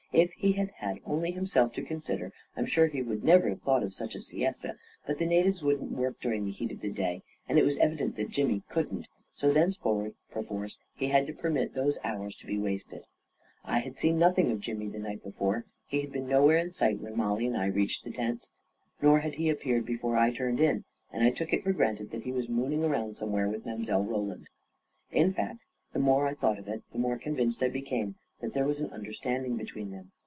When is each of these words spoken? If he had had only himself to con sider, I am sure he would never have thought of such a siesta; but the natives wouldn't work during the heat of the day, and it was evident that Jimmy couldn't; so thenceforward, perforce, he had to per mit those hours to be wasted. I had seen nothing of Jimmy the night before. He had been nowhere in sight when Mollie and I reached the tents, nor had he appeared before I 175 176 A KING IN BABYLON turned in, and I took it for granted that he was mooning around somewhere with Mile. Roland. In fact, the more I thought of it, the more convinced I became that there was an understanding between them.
If 0.13 0.33
he 0.33 0.51
had 0.51 0.71
had 0.71 0.99
only 1.05 1.31
himself 1.31 1.71
to 1.71 1.81
con 1.81 2.01
sider, 2.01 2.33
I 2.57 2.59
am 2.59 2.65
sure 2.65 2.87
he 2.87 3.01
would 3.01 3.23
never 3.23 3.47
have 3.47 3.61
thought 3.61 3.81
of 3.81 3.93
such 3.93 4.13
a 4.13 4.19
siesta; 4.19 4.75
but 5.07 5.19
the 5.19 5.25
natives 5.25 5.63
wouldn't 5.63 5.93
work 5.93 6.19
during 6.19 6.43
the 6.43 6.51
heat 6.51 6.73
of 6.73 6.81
the 6.81 6.91
day, 6.91 7.23
and 7.47 7.57
it 7.57 7.63
was 7.63 7.77
evident 7.77 8.17
that 8.17 8.29
Jimmy 8.29 8.61
couldn't; 8.67 9.07
so 9.33 9.53
thenceforward, 9.53 10.15
perforce, 10.29 10.77
he 10.95 11.07
had 11.07 11.27
to 11.27 11.33
per 11.33 11.49
mit 11.49 11.73
those 11.75 11.97
hours 12.03 12.35
to 12.35 12.45
be 12.45 12.57
wasted. 12.59 13.05
I 13.63 13.79
had 13.79 13.97
seen 13.97 14.19
nothing 14.19 14.51
of 14.51 14.59
Jimmy 14.59 14.89
the 14.89 14.99
night 14.99 15.23
before. 15.23 15.63
He 15.87 16.01
had 16.01 16.11
been 16.11 16.27
nowhere 16.27 16.57
in 16.57 16.73
sight 16.73 16.99
when 16.99 17.15
Mollie 17.15 17.47
and 17.47 17.55
I 17.55 17.67
reached 17.67 18.03
the 18.03 18.11
tents, 18.11 18.51
nor 19.01 19.19
had 19.21 19.35
he 19.35 19.49
appeared 19.49 19.85
before 19.85 20.17
I 20.17 20.27
175 20.27 20.83
176 20.83 20.83
A 20.83 20.83
KING 20.83 20.83
IN 20.83 20.83
BABYLON 20.83 20.83
turned 20.83 20.83
in, 20.83 21.15
and 21.15 21.23
I 21.23 21.31
took 21.31 21.53
it 21.53 21.63
for 21.63 21.71
granted 21.71 22.11
that 22.11 22.23
he 22.23 22.33
was 22.33 22.49
mooning 22.49 22.83
around 22.83 23.15
somewhere 23.15 23.47
with 23.47 23.65
Mile. 23.65 24.03
Roland. 24.03 24.49
In 25.11 25.31
fact, 25.31 25.59
the 25.93 25.99
more 25.99 26.27
I 26.27 26.33
thought 26.33 26.59
of 26.59 26.67
it, 26.67 26.83
the 26.91 26.99
more 26.99 27.17
convinced 27.17 27.63
I 27.63 27.69
became 27.69 28.15
that 28.39 28.53
there 28.53 28.65
was 28.65 28.81
an 28.81 28.89
understanding 28.89 29.55
between 29.55 29.91
them. 29.91 30.11